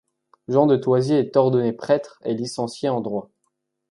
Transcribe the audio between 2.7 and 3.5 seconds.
en droit.